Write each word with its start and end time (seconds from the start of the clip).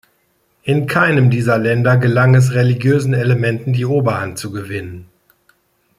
In 0.63 0.87
keinem 0.87 1.29
dieser 1.29 1.59
Länder 1.59 1.95
gelang 1.95 2.33
es 2.33 2.53
religiösen 2.53 3.13
Elementen, 3.13 3.71
die 3.71 3.85
Oberhand 3.85 4.39
zu 4.39 4.51
gewinnen. 4.51 5.05